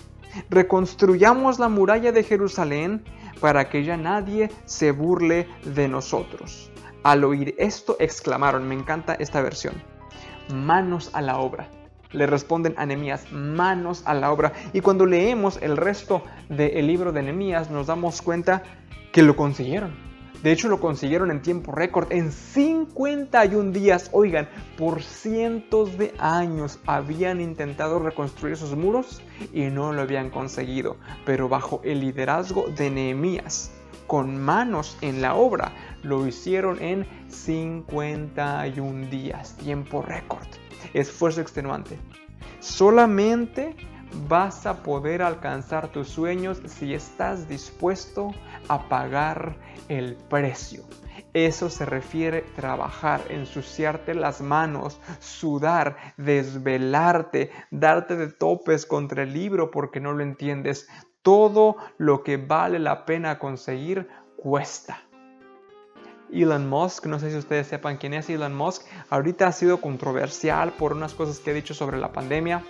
[0.49, 3.03] Reconstruyamos la muralla de Jerusalén
[3.43, 6.71] para que ya nadie se burle de nosotros.
[7.03, 9.73] Al oír esto exclamaron, me encanta esta versión,
[10.53, 11.67] manos a la obra.
[12.13, 14.53] Le responden a Nehemías, manos a la obra.
[14.71, 18.63] Y cuando leemos el resto del libro de Nehemías nos damos cuenta
[19.11, 20.12] que lo consiguieron
[20.43, 24.09] de hecho, lo consiguieron en tiempo récord, en 51 días.
[24.11, 29.21] Oigan, por cientos de años habían intentado reconstruir esos muros
[29.53, 30.97] y no lo habían conseguido.
[31.25, 33.71] Pero bajo el liderazgo de Nehemías,
[34.05, 35.71] con manos en la obra,
[36.03, 40.47] lo hicieron en 51 días, tiempo récord.
[40.93, 41.97] Esfuerzo extenuante.
[42.59, 43.77] Solamente
[44.27, 48.31] vas a poder alcanzar tus sueños si estás dispuesto
[48.67, 49.57] a pagar
[49.89, 50.83] el precio.
[51.33, 59.71] Eso se refiere trabajar, ensuciarte las manos, sudar, desvelarte, darte de topes contra el libro
[59.71, 60.87] porque no lo entiendes.
[61.23, 65.01] Todo lo que vale la pena conseguir cuesta.
[66.31, 70.73] Elon Musk, no sé si ustedes sepan quién es Elon Musk, ahorita ha sido controversial
[70.73, 72.63] por unas cosas que he dicho sobre la pandemia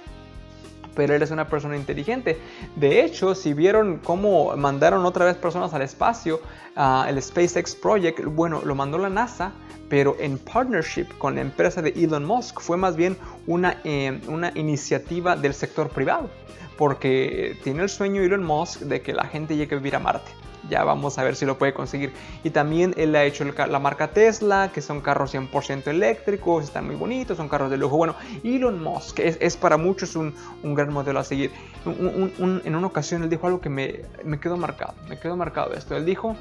[0.95, 2.39] pero él es una persona inteligente.
[2.75, 6.41] De hecho, si vieron cómo mandaron otra vez personas al espacio,
[6.75, 9.53] uh, el SpaceX Project, bueno, lo mandó la NASA,
[9.89, 14.51] pero en partnership con la empresa de Elon Musk, fue más bien una, eh, una
[14.55, 16.29] iniciativa del sector privado,
[16.77, 20.42] porque tiene el sueño Elon Musk de que la gente llegue a vivir a Marte
[20.69, 22.13] ya vamos a ver si lo puede conseguir.
[22.43, 26.95] Y también él ha hecho la marca Tesla, que son carros 100% eléctricos, están muy
[26.95, 27.97] bonitos, son carros de lujo.
[27.97, 31.51] Bueno, Elon Musk es, es para muchos un, gran modelo a seguir.
[31.85, 35.95] en una ocasión él dijo algo que me, me quedó marcado, me quedó marcado esto.
[35.95, 36.35] Él dijo,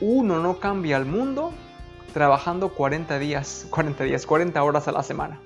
[0.00, 1.52] uno no cambia al mundo
[2.12, 5.40] trabajando 40 días, 40 días, 40 horas a la semana.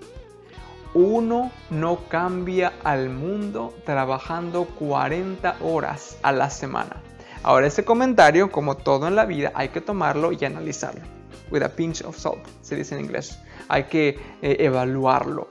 [0.94, 6.96] Uno no cambia al mundo trabajando 40 horas a la semana.
[7.44, 11.02] Ahora ese comentario, como todo en la vida, hay que tomarlo y analizarlo.
[11.50, 13.38] With a pinch of salt, se dice en inglés.
[13.68, 14.10] Hay que
[14.42, 15.48] eh, evaluarlo.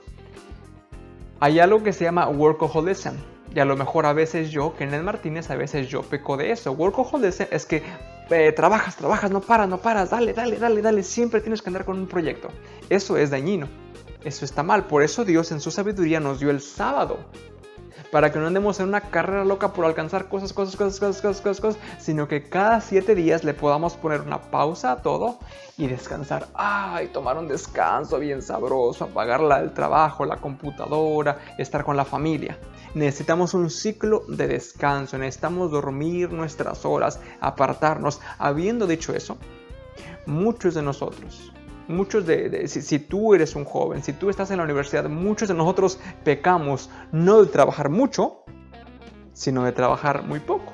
[1.40, 3.16] Hay algo que se llama workaholism.
[3.54, 6.72] Y a lo mejor a veces yo, Kenneth Martínez, a veces yo peco de eso.
[6.72, 7.82] Workaholism es que
[8.30, 11.02] eh, trabajas, trabajas, no paras, no paras, dale, dale, dale, dale.
[11.02, 12.48] Siempre tienes que andar con un proyecto.
[12.88, 13.68] Eso es dañino.
[14.24, 14.86] Eso está mal.
[14.86, 17.18] Por eso Dios en su sabiduría nos dio el sábado
[18.12, 21.40] para que no andemos en una carrera loca por alcanzar cosas, cosas, cosas, cosas, cosas,
[21.40, 25.38] cosas, cosas, sino que cada siete días le podamos poner una pausa a todo
[25.78, 26.46] y descansar.
[26.52, 32.58] Ay, tomar un descanso bien sabroso, apagar el trabajo, la computadora, estar con la familia.
[32.92, 38.20] Necesitamos un ciclo de descanso, necesitamos dormir nuestras horas, apartarnos.
[38.38, 39.38] Habiendo dicho eso,
[40.26, 41.50] muchos de nosotros
[41.88, 45.54] muchos de, si, tú eres un joven, si tú estás en la universidad, muchos de
[45.54, 48.44] nosotros pecamos no de trabajar mucho,
[49.32, 50.72] sino de trabajar muy poco.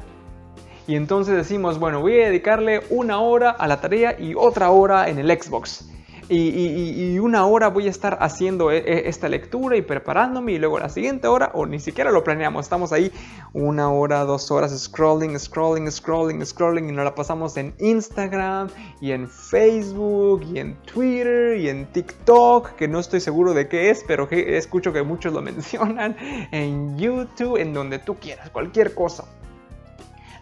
[0.87, 5.09] Y entonces decimos, bueno, voy a dedicarle una hora a la tarea y otra hora
[5.09, 5.88] en el Xbox
[6.29, 10.79] y, una hora voy a estar haciendo e, e, esta lectura y preparándome y luego
[10.79, 13.11] la siguiente hora, o ni siquiera lo planeamos, estamos ahí
[13.53, 18.69] una hora, dos horas scrolling, scrolling, scrolling, scrolling y nos la pasamos en Instagram
[19.01, 23.91] y en Facebook y en Twitter y en TikTok, que no estoy seguro de qué
[23.91, 26.17] es, pero escucho que muchos lo mencionan,
[26.53, 29.25] en YouTube, en donde tú quieras, cualquier cosa.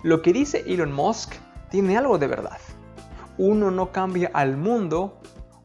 [0.03, 1.35] Lo que dice Elon Musk
[1.71, 2.59] tiene algo de verdad.
[3.39, 5.19] Uno no cambia al mundo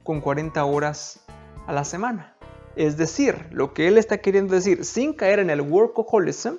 [0.03, 1.21] con 40 horas
[1.67, 2.35] a la semana.
[2.75, 6.55] Es decir, lo que él está queriendo decir, sin caer en el workaholism,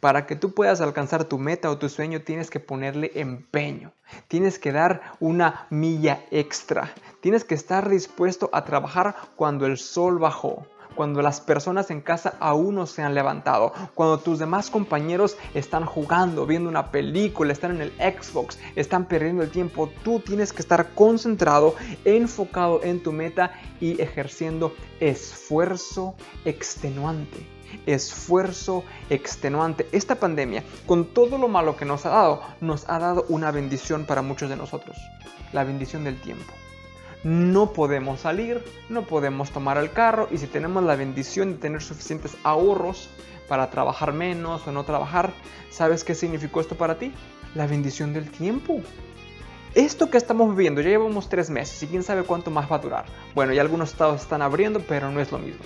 [0.00, 3.92] para que tú puedas alcanzar tu meta o tu sueño tienes que ponerle empeño,
[4.28, 10.18] tienes que dar una milla extra, tienes que estar dispuesto a trabajar cuando el sol
[10.18, 15.36] bajó, cuando las personas en casa aún no se han levantado, cuando tus demás compañeros
[15.54, 20.52] están jugando, viendo una película, están en el Xbox, están perdiendo el tiempo, tú tienes
[20.52, 27.46] que estar concentrado, enfocado en tu meta y ejerciendo esfuerzo extenuante
[27.84, 29.88] esfuerzo extenuante.
[29.92, 34.06] Esta pandemia, con todo lo malo que nos ha dado, nos ha dado una bendición
[34.06, 34.96] para muchos de nosotros,
[35.52, 36.52] la bendición del tiempo
[37.24, 41.82] no podemos salir, no podemos tomar el carro y si tenemos la bendición de tener
[41.82, 43.08] suficientes ahorros
[43.48, 45.32] para trabajar menos o no trabajar,
[45.70, 47.12] ¿sabes qué significó esto para ti?
[47.54, 48.80] La bendición del tiempo.
[49.74, 52.80] Esto que estamos viviendo, ya llevamos tres meses y quién sabe cuánto más va a
[52.80, 53.04] durar.
[53.34, 55.64] Bueno, ya algunos estados están abriendo, pero no es lo mismo.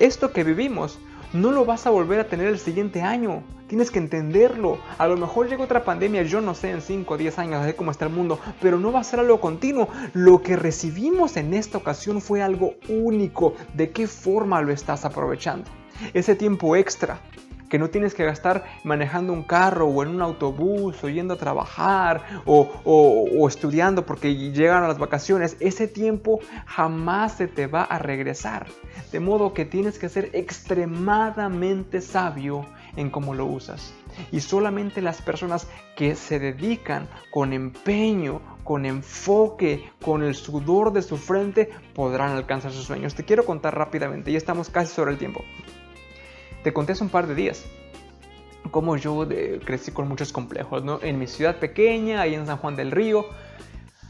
[0.00, 0.98] Esto que vivimos
[1.32, 3.42] no lo vas a volver a tener el siguiente año.
[3.66, 4.78] Tienes que entenderlo.
[4.96, 7.74] A lo mejor llega otra pandemia, yo no sé, en 5 o 10 años, así
[7.74, 9.88] cómo está el mundo, pero no va a ser algo continuo.
[10.14, 13.54] Lo que recibimos en esta ocasión fue algo único.
[13.74, 15.68] ¿De qué forma lo estás aprovechando?
[16.14, 17.20] Ese tiempo extra
[17.68, 21.36] que no tienes que gastar manejando un carro o en un autobús o yendo a
[21.36, 27.82] trabajar o, o, estudiando porque llegan a las vacaciones, ese tiempo jamás se te va
[27.82, 28.66] a regresar.
[29.12, 33.92] De modo que tienes que ser extremadamente sabio en cómo lo usas.
[34.32, 41.02] Y solamente las personas que se dedican con empeño, con enfoque, con el sudor de
[41.02, 43.14] su frente, podrán alcanzar sus sueños.
[43.14, 45.44] Te quiero contar rápidamente, ya estamos casi sobre el tiempo.
[46.62, 47.64] Te conté hace un par de días
[48.70, 49.26] cómo yo
[49.64, 51.00] crecí con muchos complejos, ¿no?
[51.02, 53.26] En mi ciudad pequeña, ahí en San Juan del Río,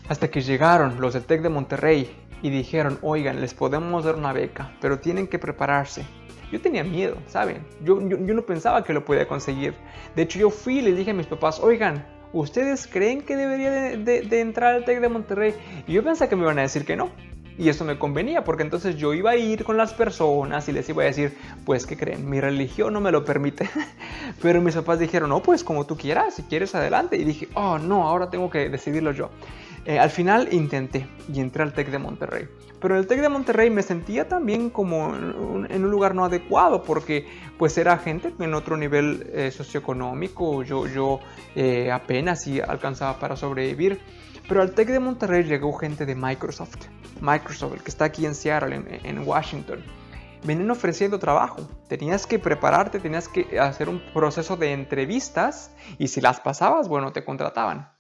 [0.08, 2.10] hasta que llegaron los del TEC de Monterrey
[2.42, 6.04] y dijeron, oigan, les podemos dar una beca, pero tienen que prepararse.
[6.50, 7.62] Yo tenía miedo, ¿saben?
[7.84, 9.74] Yo, yo, no pensaba que lo podía conseguir.
[10.16, 13.70] De hecho, yo fui y les dije a mis papás, oigan, ¿ustedes creen que debería
[13.70, 15.54] de, de entrar al TEC de Monterrey?
[15.86, 17.10] Y yo pensé que me iban a decir que no.
[17.58, 20.88] Y eso me convenía porque entonces yo iba a ir con las personas y les
[20.88, 23.68] iba a decir, pues que creen, mi religión no me lo permite.
[24.42, 27.16] Pero mis papás dijeron, no, pues como tú quieras, si quieres adelante.
[27.16, 29.30] Y dije, oh no, ahora tengo que decidirlo yo.
[29.84, 32.48] Eh, al final intenté y entré al TEC de Monterrey.
[32.80, 36.84] Pero en el TEC de Monterrey me sentía también como en un lugar no adecuado
[36.84, 37.26] porque
[37.58, 41.18] pues era gente en otro nivel eh, socioeconómico, yo, yo
[41.56, 43.98] eh, apenas si alcanzaba para sobrevivir.
[44.48, 46.86] Pero al TEC de Monterrey llegó gente de Microsoft.
[47.20, 49.84] Microsoft, el que está aquí en Seattle, en, Washington.
[50.42, 51.68] Venían ofreciendo trabajo.
[51.88, 57.12] Tenías que prepararte, tenías que hacer un proceso de entrevistas y si las pasabas, bueno,
[57.12, 57.92] te contrataban.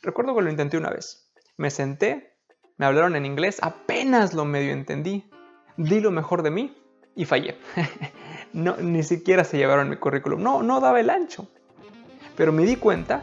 [0.00, 1.30] Recuerdo que lo intenté una vez.
[1.58, 2.34] Me senté,
[2.78, 5.30] me hablaron en inglés, apenas lo medio entendí.
[5.76, 6.82] Di lo mejor de mí
[7.14, 7.58] y fallé.
[8.54, 10.42] no, ni siquiera se llevaron mi currículum.
[10.42, 11.48] No, no daba el ancho.
[12.36, 13.22] Pero me di cuenta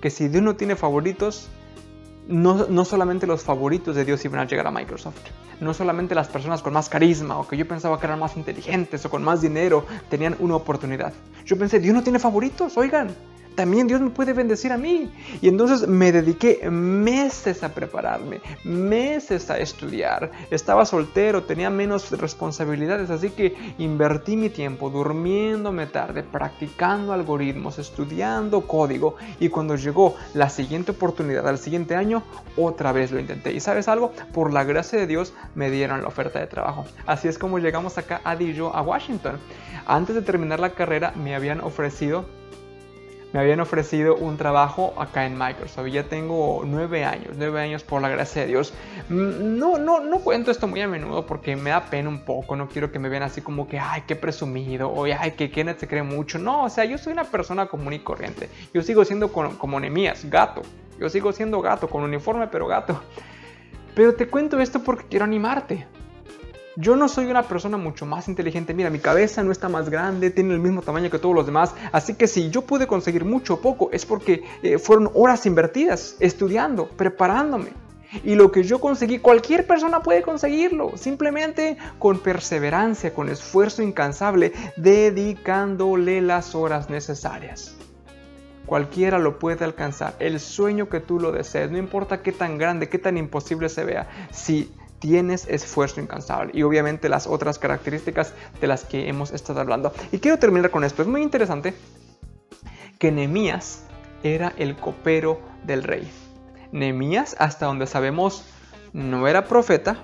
[0.00, 1.50] que si Dios no tiene favoritos,
[2.26, 5.18] no, solamente los favoritos de Dios iban a llegar a Microsoft,
[5.60, 9.04] no solamente las personas con más carisma o que yo pensaba que eran más inteligentes
[9.04, 11.12] o con más dinero tenían una oportunidad.
[11.44, 13.14] Yo pensé, Dios no tiene favoritos, oigan,
[13.54, 15.10] también Dios me puede bendecir a mí.
[15.40, 20.30] Y entonces me dediqué meses a prepararme, meses a estudiar.
[20.50, 28.66] Estaba soltero, tenía menos responsabilidades, así que invertí mi tiempo durmiéndome tarde, practicando algoritmos, estudiando
[28.66, 29.16] código.
[29.40, 32.22] Y cuando llegó la siguiente oportunidad al siguiente año,
[32.56, 33.52] otra vez lo intenté.
[33.52, 36.84] Y sabes algo, por la gracia de Dios me dieron la oferta de trabajo.
[37.06, 39.38] Así es como llegamos acá, a yo, a Washington.
[39.86, 42.24] Antes de terminar la carrera me habían ofrecido
[43.34, 45.88] me habían ofrecido un trabajo acá en Microsoft.
[45.88, 48.72] Ya tengo nueve años, nueve años por la gracia de Dios.
[49.08, 52.54] Mm, no, no, no cuento esto muy a menudo porque me da pena un poco.
[52.54, 55.80] No quiero que me vean así como que, ay, qué presumido, o ay, que Kenneth
[55.80, 56.38] se cree mucho.
[56.38, 58.48] No, o sea, yo soy una persona común y corriente.
[58.72, 60.62] Yo sigo siendo como, como Nemías, gato.
[61.00, 63.02] Yo sigo siendo gato, con uniforme, pero gato.
[63.96, 65.88] Pero te cuento esto porque quiero animarte.
[66.76, 68.74] Yo no soy una persona mucho más inteligente.
[68.74, 71.72] Mira, mi cabeza no está más grande, tiene el mismo tamaño que todos los demás.
[71.92, 76.16] Así que si yo pude conseguir mucho o poco, es porque eh, fueron horas invertidas,
[76.18, 77.70] estudiando, preparándome.
[78.24, 84.52] Y lo que yo conseguí, cualquier persona puede conseguirlo, simplemente con perseverancia, con esfuerzo incansable,
[84.76, 87.76] dedicándole las horas necesarias.
[88.66, 92.88] Cualquiera lo puede alcanzar, el sueño que tú lo desees, no importa qué tan grande,
[92.88, 94.72] qué tan imposible se vea, si
[95.04, 99.92] tienes esfuerzo incansable y obviamente las otras características de las que hemos estado hablando.
[100.12, 101.74] Y quiero terminar con esto, es muy interesante
[102.98, 103.84] que Nemías
[104.22, 106.10] era el copero del rey.
[106.72, 108.46] Nemías, hasta donde sabemos,
[108.94, 109.98] no era profeta,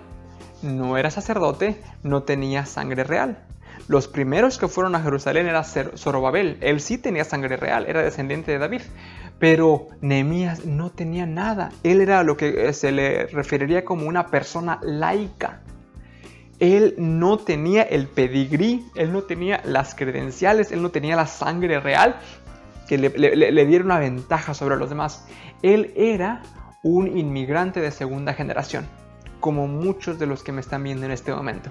[0.60, 3.38] no era sacerdote, no tenía sangre real.
[3.88, 6.58] Los primeros que fueron a Jerusalén era Zorobabel.
[6.60, 8.82] Él sí tenía sangre real, era descendiente de David.
[9.40, 11.70] Pero Nehemías no tenía nada.
[11.82, 15.62] Él era lo que eh, se le referiría como una persona laica.
[16.60, 21.80] Él no tenía el pedigrí, él no tenía las credenciales, él no tenía la sangre
[21.80, 22.16] real
[22.86, 25.26] que le, le diera una ventaja sobre los demás.
[25.62, 26.42] Él era
[26.82, 28.86] un inmigrante de segunda generación,
[29.40, 31.70] como muchos de los que me están viendo en este momento.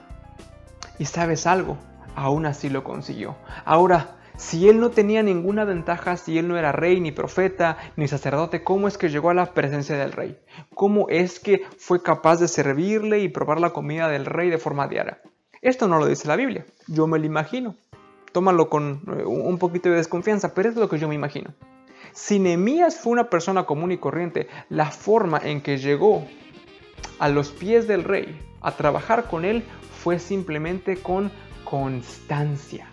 [0.97, 1.78] Y sabes algo,
[2.15, 3.36] aún así lo consiguió.
[3.65, 8.08] Ahora, si él no tenía ninguna ventaja, si él no era rey, ni profeta, ni
[8.08, 10.40] sacerdote, ¿cómo es que llegó a la presencia del rey?
[10.74, 14.88] ¿Cómo es que fue capaz de servirle y probar la comida del rey de forma
[14.88, 15.20] diaria?
[15.62, 17.76] Esto no lo dice la Biblia, yo me lo imagino.
[18.32, 21.54] Tómalo con eh, un poquito de desconfianza, pero es lo que yo me imagino.
[22.14, 26.26] Si Nehemías fue una persona común y corriente, la forma en que llegó
[27.20, 29.66] a los pies del rey a trabajar con él
[30.02, 31.30] fue simplemente con
[31.66, 32.88] constancia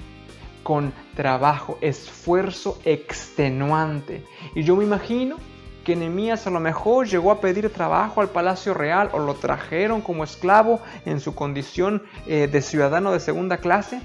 [0.67, 4.25] con trabajo, esfuerzo extenuante.
[4.53, 5.37] Y yo me imagino
[5.85, 10.01] que Nehemías a lo mejor llegó a pedir trabajo al palacio real o lo trajeron
[10.01, 14.01] como esclavo en su condición eh, de ciudadano de segunda clase.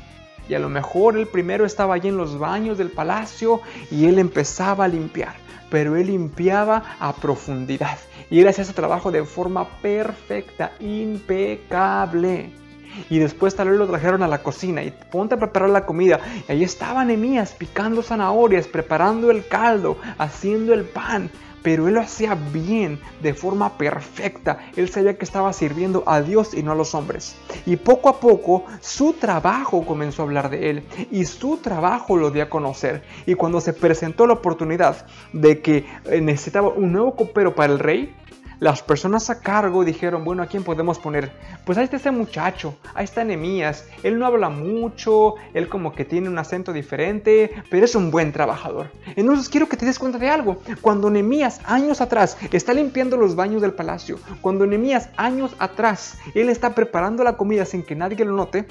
[0.48, 4.20] Y a lo mejor él primero estaba allí en los baños del palacio y él
[4.20, 5.34] empezaba a limpiar.
[5.72, 7.98] Pero él limpiaba a profundidad.
[8.30, 12.61] Y él hacía ese trabajo de forma perfecta, impecable.
[13.10, 16.20] Y después tal vez lo trajeron a la cocina y ponte a preparar la comida.
[16.48, 21.30] Y ahí estaba Nemías picando zanahorias, preparando el caldo, haciendo el pan.
[21.64, 24.58] Pero él lo hacía bien, de forma perfecta.
[24.76, 27.36] Él sabía que estaba sirviendo a Dios y no a los hombres.
[27.68, 30.84] Y poco a poco su trabajo comenzó a hablar de él.
[31.12, 33.04] Y su trabajo lo dio a conocer.
[33.28, 37.80] Y cuando se presentó la oportunidad de que eh, necesitaba un nuevo copero para el
[37.80, 38.16] rey,
[38.62, 41.32] las personas a cargo dijeron, bueno, ¿a quién podemos poner?
[41.66, 46.06] Pues ahí está ese muchacho, ahí está Nemías, él no habla mucho, él como que
[46.06, 48.92] tiene un acento diferente, pero es un buen trabajador.
[49.16, 53.36] Entonces quiero que te des cuenta de algo, cuando Nemías años atrás está limpiando los
[53.36, 58.24] baños del palacio, cuando Nemías años atrás él está preparando la comida sin que nadie
[58.24, 58.68] lo note,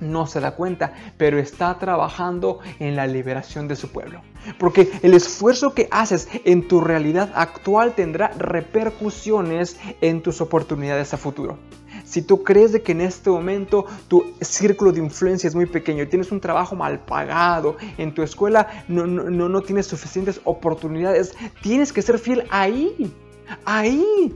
[0.00, 4.22] no se da cuenta, pero está trabajando en la liberación de su pueblo.
[4.58, 11.16] Porque el esfuerzo que haces en tu realidad actual tendrá repercusiones en tus oportunidades a
[11.16, 11.58] futuro.
[12.04, 16.02] Si tú crees de que en este momento tu círculo de influencia es muy pequeño
[16.02, 21.34] y tienes un trabajo mal pagado, en tu escuela no, no, no tienes suficientes oportunidades,
[21.62, 23.12] tienes que ser fiel ahí.
[23.64, 24.34] Ahí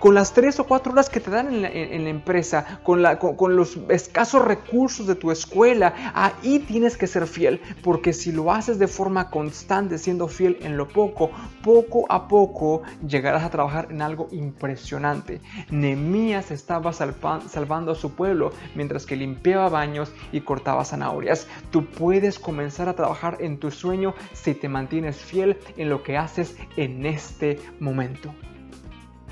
[0.00, 4.42] con las tres o cuatro horas que te dan en la, empresa, con, los escasos
[4.42, 9.30] recursos de tu escuela, ahí tienes que ser fiel, porque si lo haces de forma
[9.30, 11.30] constante, siendo fiel en lo poco,
[11.62, 15.42] poco a poco llegarás a trabajar en algo impresionante.
[15.70, 21.46] Nemías estaba salvando a su pueblo mientras que limpiaba baños y cortaba zanahorias.
[21.70, 26.16] Tú puedes comenzar a trabajar en tu sueño si te mantienes fiel en lo que
[26.16, 28.32] haces en este momento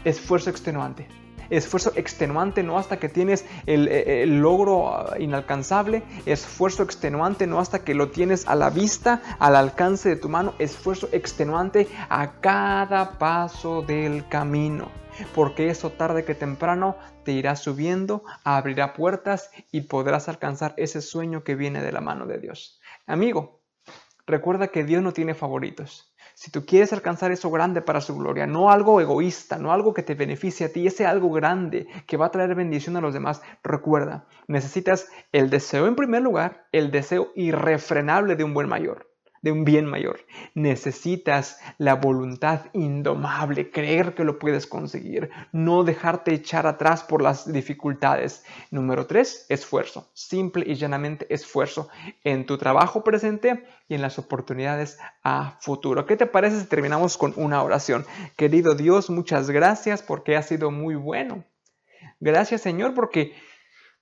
[0.08, 1.08] esfuerzo extenuante.
[1.50, 7.84] esfuerzo extenuante no hasta que tienes el, el, logro ah, inalcanzable, esfuerzo extenuante no hasta
[7.84, 13.18] que lo tienes a la vista, al alcance de tu mano, esfuerzo extenuante a cada
[13.18, 14.88] paso del camino
[15.34, 21.44] porque eso tarde que temprano te irá subiendo, abrirá puertas y podrás alcanzar ese sueño
[21.44, 22.80] que viene de la mano de Dios.
[23.06, 23.60] Amigo,
[24.26, 26.07] recuerda que Dios no tiene favoritos.
[26.40, 30.04] Si tú quieres alcanzar eso grande para su gloria, no algo egoísta, no algo que
[30.04, 33.42] te beneficie a ti, ese algo grande que va a traer bendición a los demás,
[33.64, 39.08] recuerda, necesitas el deseo en primer lugar, el deseo irrefrenable de un buen mayor
[39.42, 40.20] de un bien mayor.
[40.54, 47.52] Necesitas la voluntad indomable, creer que lo puedes conseguir, no dejarte echar atrás por las
[47.52, 48.44] dificultades.
[48.70, 51.88] Número tres, esfuerzo, simple y llanamente esfuerzo
[52.24, 56.06] en tu trabajo presente y en las oportunidades a futuro.
[56.06, 58.04] ¿Qué te parece si terminamos con una oración?
[58.36, 61.44] Querido Dios, muchas gracias porque ha sido muy bueno.
[62.20, 63.34] Gracias Señor porque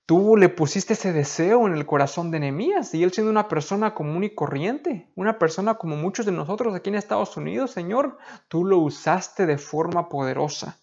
[0.07, 3.93] Tú le pusiste ese deseo en el corazón de Nehemías y él siendo una persona
[3.93, 8.63] común y corriente, una persona como muchos de nosotros aquí en Estados Unidos, Señor, tú
[8.63, 10.79] lo usaste de forma poderosa.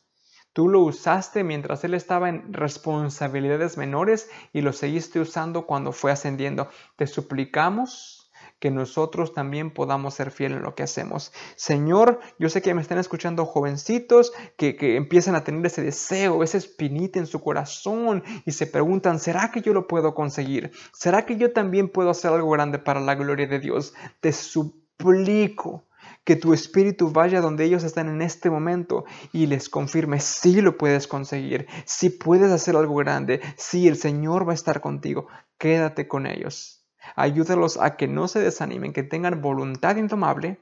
[0.52, 6.12] Tú lo usaste mientras él estaba en responsabilidades menores y lo seguiste usando cuando fue
[6.12, 6.68] ascendiendo.
[6.96, 8.23] Te suplicamos
[8.58, 11.32] que nosotros también podamos ser fieles en lo que hacemos.
[11.56, 16.42] Señor, yo sé que me están escuchando jovencitos que, que empiezan a tener ese deseo,
[16.42, 20.72] ese espinita en su corazón y se preguntan, ¿será que yo lo puedo conseguir?
[20.92, 23.94] ¿Será que yo también puedo hacer algo grande para la gloria de Dios?
[24.20, 25.84] Te suplico
[26.24, 30.76] que tu espíritu vaya donde ellos están en este momento y les confirme si lo
[30.78, 35.28] puedes conseguir, si puedes hacer algo grande, si el Señor va a estar contigo,
[35.58, 36.73] quédate con ellos.
[37.16, 40.58] Ayúdalos a que no se desanimen, que tengan voluntad indomable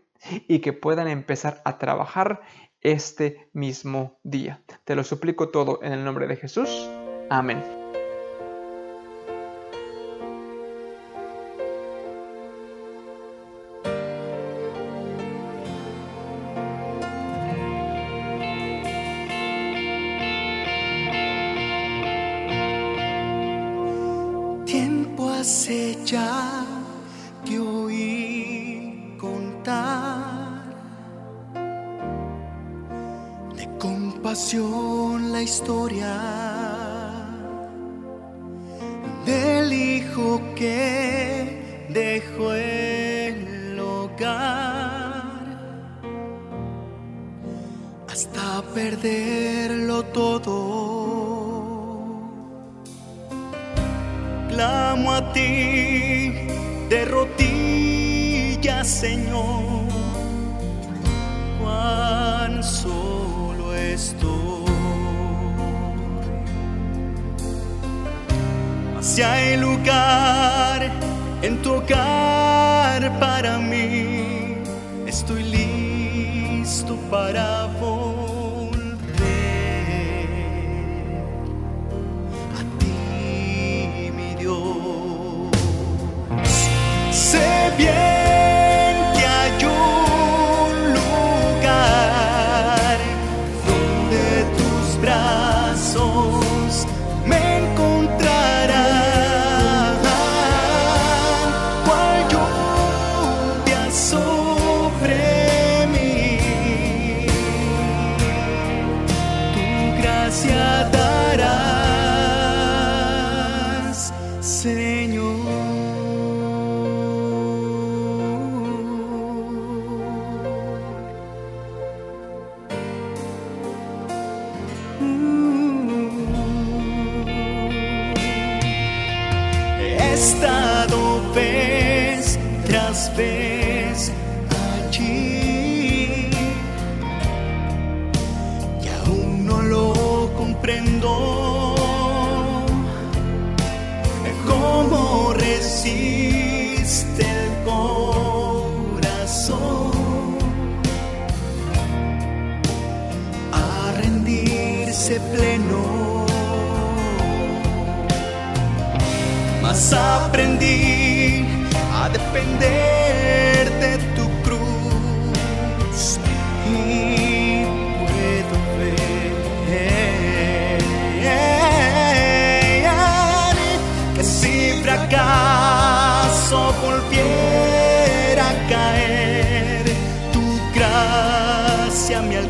[0.49, 2.43] y que puedan empezar a trabajar
[2.81, 4.63] este mismo día.
[4.85, 6.89] Te lo suplico todo en el nombre de Jesús.
[7.31, 7.63] Amén.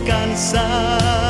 [0.04, 1.21] Gracia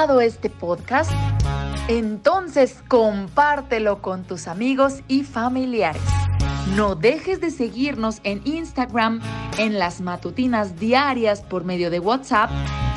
[0.00, 1.10] este podcast?
[1.86, 6.00] Entonces compártelo con tus amigos y familiares.
[6.74, 9.20] No dejes de seguirnos en Instagram,
[9.58, 12.50] en las matutinas diarias por medio de WhatsApp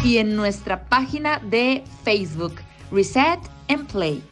[0.04, 2.56] y en nuestra página de Facebook,
[2.89, 4.24] Reset and Play.